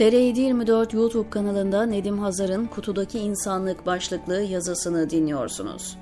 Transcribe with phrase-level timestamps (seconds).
[0.00, 5.98] TR724 YouTube kanalında Nedim Hazar'ın Kutudaki İnsanlık başlıklı yazısını dinliyorsunuz.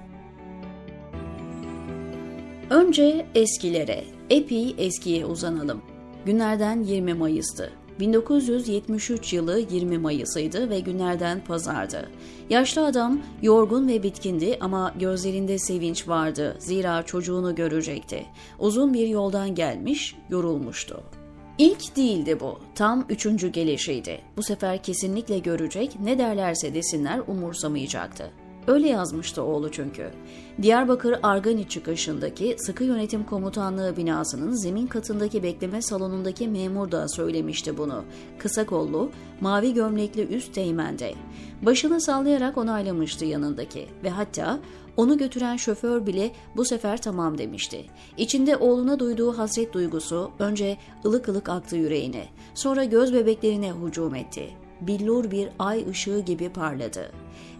[2.70, 5.82] Önce eskilere, epey eskiye uzanalım.
[6.26, 7.72] Günlerden 20 Mayıs'tı.
[8.00, 12.08] 1973 yılı 20 Mayıs'ıydı ve günlerden pazardı.
[12.50, 16.56] Yaşlı adam yorgun ve bitkindi ama gözlerinde sevinç vardı.
[16.58, 18.26] Zira çocuğunu görecekti.
[18.58, 21.02] Uzun bir yoldan gelmiş, yorulmuştu.
[21.58, 22.58] İlk değildi bu.
[22.74, 24.20] Tam üçüncü gelişiydi.
[24.36, 28.30] Bu sefer kesinlikle görecek, ne derlerse desinler umursamayacaktı.
[28.66, 30.10] Öyle yazmıştı oğlu çünkü.
[30.62, 38.04] Diyarbakır Argani çıkışındaki sıkı yönetim komutanlığı binasının zemin katındaki bekleme salonundaki memur da söylemişti bunu.
[38.38, 41.14] Kısa kollu, mavi gömlekli üst teğmende.
[41.62, 44.58] Başını sallayarak onaylamıştı yanındaki ve hatta
[44.98, 47.84] onu götüren şoför bile bu sefer tamam demişti.
[48.16, 52.24] İçinde oğluna duyduğu hasret duygusu önce ılık ılık aktı yüreğine,
[52.54, 54.50] sonra göz bebeklerine hücum etti.
[54.80, 57.12] Billur bir ay ışığı gibi parladı.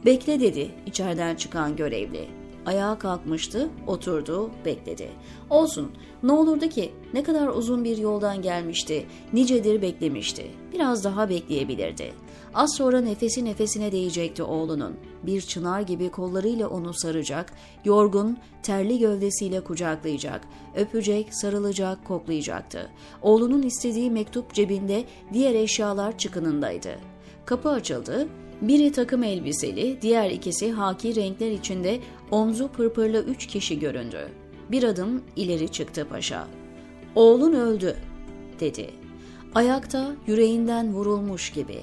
[0.07, 2.29] Bekle dedi içeriden çıkan görevli.
[2.69, 5.11] Ayağa kalkmıştı, oturdu, bekledi.
[5.51, 6.93] Olsun, ne olurdu ki?
[7.15, 10.51] Ne kadar uzun bir yoldan gelmişti, nicedir beklemişti.
[10.73, 12.13] Biraz daha bekleyebilirdi.
[12.55, 14.97] Az sonra nefesi nefesine değecekti oğlunun.
[15.23, 17.53] Bir çınar gibi kollarıyla onu saracak,
[17.85, 20.41] yorgun, terli gövdesiyle kucaklayacak,
[20.77, 22.91] öpecek, sarılacak, koklayacaktı.
[23.23, 26.91] Oğlunun istediği mektup cebinde, diğer eşyalar çıkınındaydı.
[27.45, 28.29] Kapı açıldı,
[28.63, 34.29] biri takım elbiseli, diğer ikisi haki renkler içinde omzu pırpırlı üç kişi göründü.
[34.71, 36.47] Bir adım ileri çıktı paşa.
[37.15, 37.97] Oğlun öldü,
[38.61, 38.91] dedi.
[39.55, 41.81] Ayakta yüreğinden vurulmuş gibi.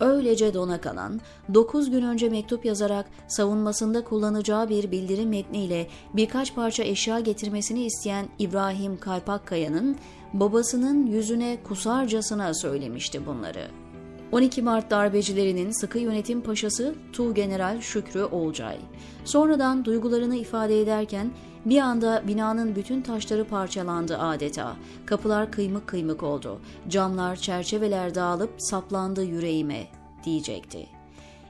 [0.00, 1.20] Öylece dona kalan,
[1.54, 8.28] 9 gün önce mektup yazarak savunmasında kullanacağı bir bildirim metniyle birkaç parça eşya getirmesini isteyen
[8.38, 9.96] İbrahim Kalpakkaya'nın
[10.32, 13.83] babasının yüzüne kusarcasına söylemişti bunları.''
[14.32, 16.94] 12 Mart darbecilerinin sıkı yönetim paşası
[17.34, 18.76] General Şükrü Olcay.
[19.24, 21.30] Sonradan duygularını ifade ederken
[21.64, 24.76] bir anda binanın bütün taşları parçalandı adeta.
[25.06, 26.60] Kapılar kıymık kıymık oldu.
[26.88, 29.86] Camlar, çerçeveler dağılıp saplandı yüreğime
[30.24, 30.86] diyecekti.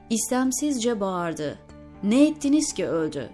[0.09, 1.59] İstemsizce bağırdı.
[2.03, 3.29] Ne ettiniz ki öldü?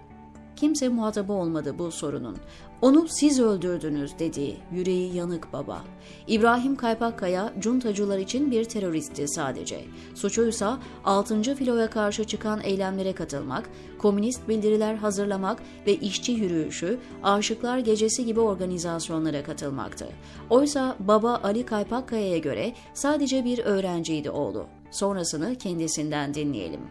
[0.55, 2.37] Kimse muhatabı olmadı bu sorunun.
[2.81, 5.83] Onu siz öldürdünüz dedi yüreği yanık baba.
[6.27, 9.81] İbrahim Kaypakkaya cuntacılar için bir teröristti sadece.
[10.15, 11.55] Suçuysa 6.
[11.55, 19.43] filoya karşı çıkan eylemlere katılmak, komünist bildiriler hazırlamak ve işçi yürüyüşü, aşıklar gecesi gibi organizasyonlara
[19.43, 20.07] katılmaktı.
[20.49, 24.65] Oysa baba Ali Kaypakkaya'ya göre sadece bir öğrenciydi oğlu.
[24.91, 26.81] Sonrasını kendisinden dinleyelim.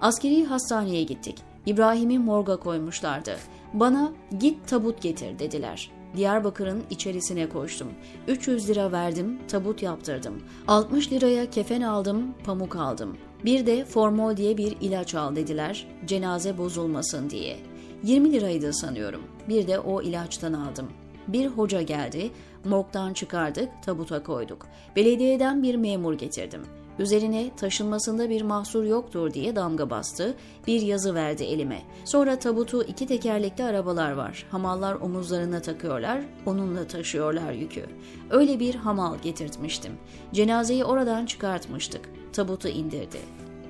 [0.00, 1.38] Askeri hastaneye gittik.
[1.66, 3.36] İbrahim'i morga koymuşlardı.
[3.74, 5.90] Bana git tabut getir dediler.
[6.16, 7.88] Diyarbakır'ın içerisine koştum.
[8.28, 10.42] 300 lira verdim, tabut yaptırdım.
[10.68, 13.16] 60 liraya kefen aldım, pamuk aldım.
[13.44, 17.56] Bir de formol diye bir ilaç al dediler, cenaze bozulmasın diye.
[18.02, 19.22] 20 liraydı sanıyorum.
[19.48, 20.88] Bir de o ilaçtan aldım.
[21.28, 22.30] Bir hoca geldi,
[22.64, 24.66] morgdan çıkardık, tabuta koyduk.
[24.96, 26.62] Belediyeden bir memur getirdim.
[26.98, 30.34] Üzerine taşınmasında bir mahsur yoktur diye damga bastı,
[30.66, 31.82] bir yazı verdi elime.
[32.04, 34.46] Sonra tabutu iki tekerlekli arabalar var.
[34.50, 37.86] Hamallar omuzlarına takıyorlar, onunla taşıyorlar yükü.
[38.30, 39.92] Öyle bir hamal getirtmiştim.
[40.32, 42.08] Cenazeyi oradan çıkartmıştık.
[42.32, 43.18] Tabutu indirdi.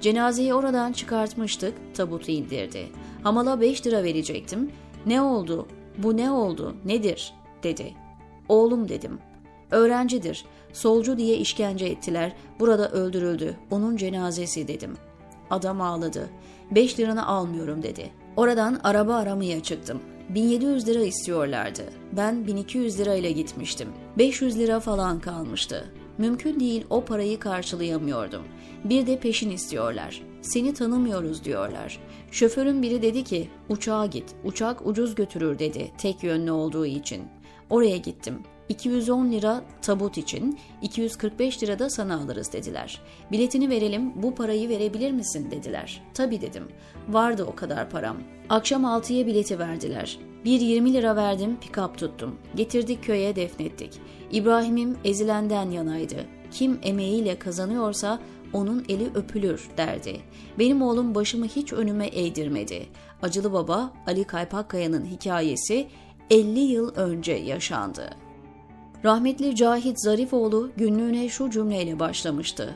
[0.01, 2.89] Cenazeyi oradan çıkartmıştık, tabutu indirdi.
[3.23, 4.71] Hamala beş lira verecektim.
[5.07, 5.67] Ne oldu?
[5.99, 6.77] Bu ne oldu?
[6.85, 7.33] Nedir?
[7.63, 7.95] dedi.
[8.49, 9.19] Oğlum dedim.
[9.71, 10.45] Öğrencidir.
[10.73, 12.33] Solcu diye işkence ettiler.
[12.61, 13.57] Burada öldürüldü.
[13.71, 14.97] Onun cenazesi dedim.
[15.51, 16.31] Adam ağladı.
[16.71, 18.11] Beş liranı almıyorum dedi.
[18.37, 20.01] Oradan araba aramaya çıktım.
[20.29, 21.83] 1700 lira istiyorlardı.
[22.13, 23.89] Ben 1200 lirayla gitmiştim.
[24.19, 25.85] 500 lira falan kalmıştı.
[26.19, 28.43] Mümkün değil o parayı karşılayamıyordum.
[28.85, 30.23] Bir de peşin istiyorlar.
[30.43, 31.99] Seni tanımıyoruz diyorlar.
[32.31, 34.35] Şoförün biri dedi ki uçağa git.
[34.45, 37.23] Uçak ucuz götürür dedi tek yönlü olduğu için.
[37.71, 38.39] Oraya gittim.
[38.71, 43.01] 210 lira tabut için, 245 lira da sana alırız dediler.
[43.33, 46.03] Biletini verelim, bu parayı verebilir misin dediler.
[46.15, 46.69] Tabi dedim.
[47.09, 48.17] Vardı o kadar param.
[48.49, 50.19] Akşam 6'ya bileti verdiler.
[50.45, 52.37] Bir 20 lira verdim, pikap tuttum.
[52.57, 54.01] Getirdik köye defnettik.
[54.33, 56.27] İbrahim'im ezilenden yanaydı.
[56.51, 58.19] Kim emeğiyle kazanıyorsa
[58.53, 60.21] onun eli öpülür derdi.
[60.59, 62.87] Benim oğlum başımı hiç önüme eğdirmedi.
[63.23, 65.87] Acılı baba Ali Kaypakkaya'nın hikayesi
[66.31, 68.11] 50 yıl önce yaşandı.
[69.05, 72.75] Rahmetli Cahit Zarifoğlu günlüğüne şu cümleyle başlamıştı.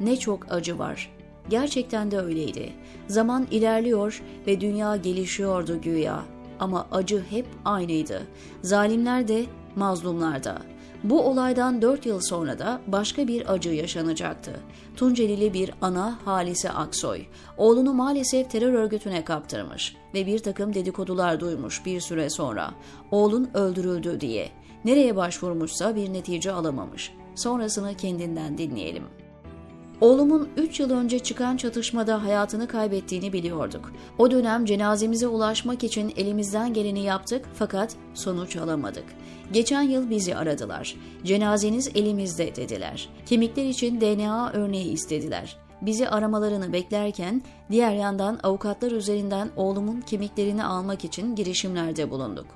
[0.00, 1.12] Ne çok acı var.
[1.48, 2.72] Gerçekten de öyleydi.
[3.08, 6.22] Zaman ilerliyor ve dünya gelişiyordu güya.
[6.60, 8.22] Ama acı hep aynıydı.
[8.62, 9.44] Zalimler de,
[9.76, 10.58] mazlumlar da.
[11.04, 14.60] Bu olaydan 4 yıl sonra da başka bir acı yaşanacaktı.
[14.96, 17.22] Tuncelili bir ana Halise Aksoy,
[17.56, 22.70] oğlunu maalesef terör örgütüne kaptırmış ve bir takım dedikodular duymuş bir süre sonra.
[23.10, 24.59] Oğlun öldürüldü diye.
[24.84, 27.12] Nereye başvurmuşsa bir netice alamamış.
[27.34, 29.04] Sonrasını kendinden dinleyelim.
[30.00, 33.92] Oğlumun 3 yıl önce çıkan çatışmada hayatını kaybettiğini biliyorduk.
[34.18, 39.04] O dönem cenazemize ulaşmak için elimizden geleni yaptık fakat sonuç alamadık.
[39.52, 40.96] Geçen yıl bizi aradılar.
[41.24, 43.08] Cenazeniz elimizde dediler.
[43.26, 45.56] Kemikler için DNA örneği istediler.
[45.82, 52.46] Bizi aramalarını beklerken diğer yandan avukatlar üzerinden oğlumun kemiklerini almak için girişimlerde bulunduk.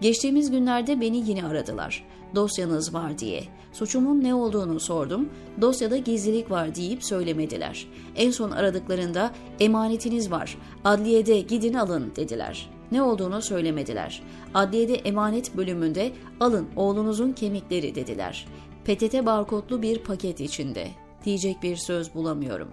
[0.00, 2.04] Geçtiğimiz günlerde beni yine aradılar.
[2.34, 3.44] Dosyanız var diye.
[3.72, 5.28] Suçumun ne olduğunu sordum.
[5.60, 7.86] Dosyada gizlilik var deyip söylemediler.
[8.16, 9.30] En son aradıklarında
[9.60, 10.58] emanetiniz var.
[10.84, 12.70] Adliyede gidin alın dediler.
[12.92, 14.22] Ne olduğunu söylemediler.
[14.54, 18.46] Adliyede emanet bölümünde alın oğlunuzun kemikleri dediler.
[18.84, 20.88] PTT barkodlu bir paket içinde.
[21.24, 22.68] Diyecek bir söz bulamıyorum.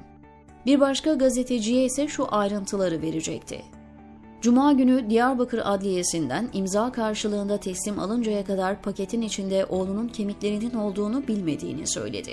[0.66, 3.62] Bir başka gazeteciye ise şu ayrıntıları verecekti.
[4.42, 11.88] Cuma günü Diyarbakır Adliyesi'nden imza karşılığında teslim alıncaya kadar paketin içinde oğlunun kemiklerinin olduğunu bilmediğini
[11.88, 12.32] söyledi.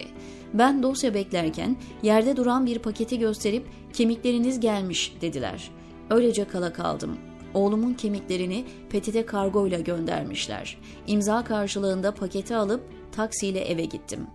[0.54, 5.70] Ben dosya beklerken yerde duran bir paketi gösterip kemikleriniz gelmiş dediler.
[6.10, 7.16] Öylece kala kaldım.
[7.54, 10.78] Oğlumun kemiklerini PTT kargoyla göndermişler.
[11.06, 12.82] İmza karşılığında paketi alıp
[13.12, 14.26] taksiyle eve gittim.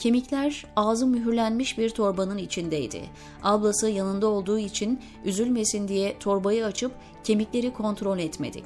[0.00, 3.02] Kemikler ağzı mühürlenmiş bir torbanın içindeydi.
[3.42, 6.92] Ablası yanında olduğu için üzülmesin diye torbayı açıp
[7.24, 8.64] kemikleri kontrol etmedik.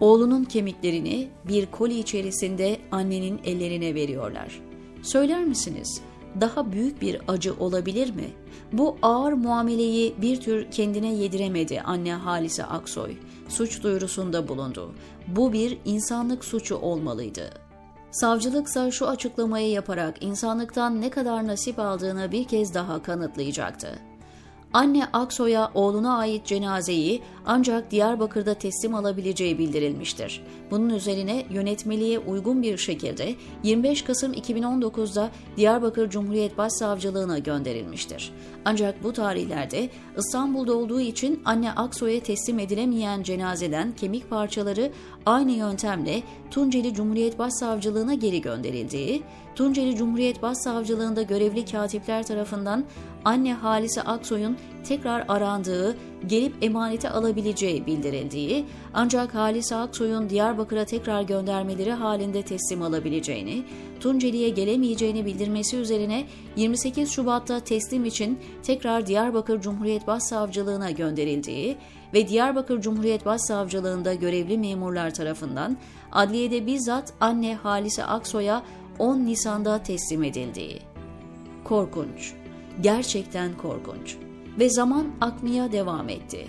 [0.00, 4.60] Oğlunun kemiklerini bir koli içerisinde annenin ellerine veriyorlar.
[5.02, 6.00] Söyler misiniz?
[6.40, 8.26] Daha büyük bir acı olabilir mi?
[8.72, 13.16] Bu ağır muameleyi bir tür kendine yediremedi anne Halise Aksoy.
[13.48, 14.94] Suç duyurusunda bulundu.
[15.26, 17.71] Bu bir insanlık suçu olmalıydı.
[18.12, 24.11] Savcılıksa şu açıklamayı yaparak insanlıktan ne kadar nasip aldığını bir kez daha kanıtlayacaktı.
[24.72, 30.44] Anne Aksoy'a oğluna ait cenazeyi ancak Diyarbakır'da teslim alabileceği bildirilmiştir.
[30.70, 38.32] Bunun üzerine yönetmeliğe uygun bir şekilde 25 Kasım 2019'da Diyarbakır Cumhuriyet Başsavcılığına gönderilmiştir.
[38.64, 44.92] Ancak bu tarihlerde İstanbul'da olduğu için anne Aksoy'a teslim edilemeyen cenazeden kemik parçaları
[45.26, 49.22] aynı yöntemle Tunceli Cumhuriyet Başsavcılığına geri gönderildiği,
[49.54, 52.84] Tunceli Cumhuriyet Başsavcılığında görevli katipler tarafından
[53.24, 55.96] anne Halise Aksoy'un tekrar arandığı,
[56.26, 58.64] gelip emaneti alabileceği bildirildiği,
[58.94, 63.64] ancak Halise Aksoy'un Diyarbakır'a tekrar göndermeleri halinde teslim alabileceğini,
[64.00, 66.24] Tunceli'ye gelemeyeceğini bildirmesi üzerine
[66.56, 71.76] 28 Şubat'ta teslim için tekrar Diyarbakır Cumhuriyet Başsavcılığına gönderildiği
[72.14, 75.76] ve Diyarbakır Cumhuriyet Başsavcılığında görevli memurlar tarafından
[76.12, 78.62] adliyede bizzat anne Halise Aksoy'a
[78.98, 80.78] 10 Nisan'da teslim edildiği.
[81.64, 82.32] Korkunç.
[82.80, 84.16] Gerçekten korkunç.
[84.58, 86.46] Ve zaman akmaya devam etti.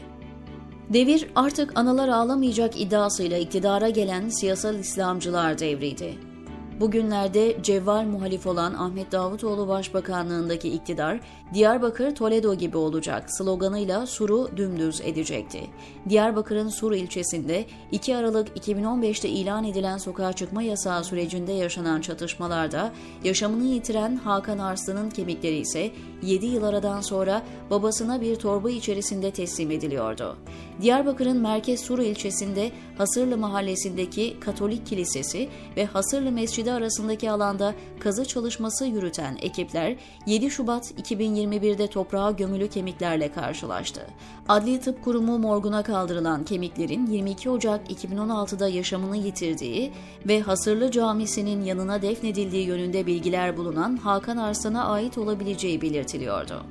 [0.90, 6.33] Devir artık analar ağlamayacak iddiasıyla iktidara gelen siyasal İslamcılar devriydi.
[6.80, 11.20] Bugünlerde cevval muhalif olan Ahmet Davutoğlu Başbakanlığındaki iktidar,
[11.54, 15.62] Diyarbakır Toledo gibi olacak sloganıyla Sur'u dümdüz edecekti.
[16.10, 22.92] Diyarbakır'ın Sur ilçesinde 2 Aralık 2015'te ilan edilen sokağa çıkma yasağı sürecinde yaşanan çatışmalarda
[23.24, 29.72] yaşamını yitiren Hakan Arslan'ın kemikleri ise 7 yıl aradan sonra babasına bir torba içerisinde teslim
[29.72, 30.38] ediliyordu.
[30.82, 36.32] Diyarbakır'ın Merkez Sur ilçesinde Hasırlı mahallesindeki Katolik Kilisesi ve Hasırlı
[36.64, 44.02] Mescidi arasındaki alanda kazı çalışması yürüten ekipler 7 Şubat 2021'de toprağa gömülü kemiklerle karşılaştı.
[44.48, 49.92] Adli Tıp Kurumu morguna kaldırılan kemiklerin 22 Ocak 2016'da yaşamını yitirdiği
[50.28, 56.64] ve Hasırlı Camisi'nin yanına defnedildiği yönünde bilgiler bulunan Hakan Arslan'a ait olabileceği belirtiliyordu.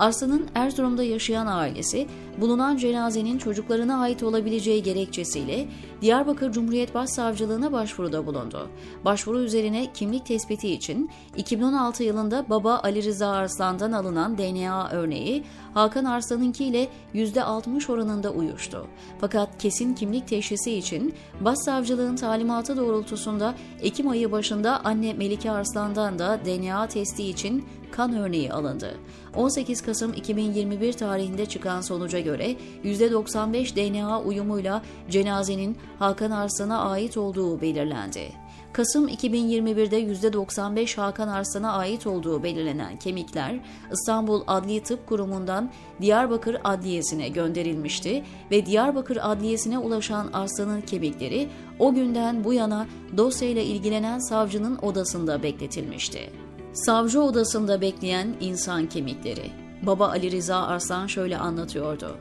[0.00, 2.06] Arslan'ın Erzurum'da yaşayan ailesi
[2.38, 5.68] bulunan cenazenin çocuklarına ait olabileceği gerekçesiyle
[6.02, 8.70] Diyarbakır Cumhuriyet Başsavcılığına başvuruda bulundu.
[9.04, 16.04] Başvuru üzerine kimlik tespiti için 2016 yılında baba Ali Rıza Arslan'dan alınan DNA örneği Hakan
[16.04, 18.86] Arslan'ınki ile %60 oranında uyuştu.
[19.20, 26.40] Fakat kesin kimlik teşhisi için Başsavcılığın talimatı doğrultusunda Ekim ayı başında anne Melike Arslan'dan da
[26.44, 28.94] DNA testi için kan örneği alındı.
[29.34, 37.60] 18 Kasım 2021 tarihinde çıkan sonuca göre %95 DNA uyumuyla cenazenin Hakan Arslan'a ait olduğu
[37.60, 38.50] belirlendi.
[38.72, 43.60] Kasım 2021'de %95 Hakan Arslan'a ait olduğu belirlenen kemikler
[43.92, 45.70] İstanbul Adli Tıp Kurumu'ndan
[46.00, 54.18] Diyarbakır Adliyesi'ne gönderilmişti ve Diyarbakır Adliyesi'ne ulaşan Arslan'ın kemikleri o günden bu yana dosyayla ilgilenen
[54.18, 56.30] savcının odasında bekletilmişti.
[56.72, 59.50] Savcı odasında bekleyen insan kemikleri.
[59.82, 62.16] Baba Ali Rıza Arslan şöyle anlatıyordu.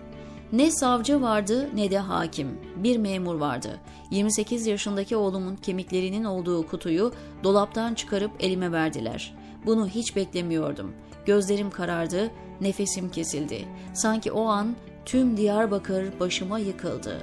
[0.52, 2.60] Ne savcı vardı ne de hakim.
[2.76, 3.80] Bir memur vardı.
[4.12, 7.12] 28 yaşındaki oğlumun kemiklerinin olduğu kutuyu
[7.44, 9.36] dolaptan çıkarıp elime verdiler.
[9.66, 10.94] Bunu hiç beklemiyordum.
[11.26, 13.66] Gözlerim karardı, nefesim kesildi.
[13.94, 14.76] Sanki o an
[15.06, 17.22] tüm Diyarbakır başıma yıkıldı,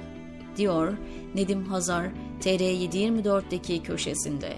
[0.57, 0.97] diyor
[1.35, 2.07] Nedim Hazar
[2.41, 4.53] TR724'deki köşesinde.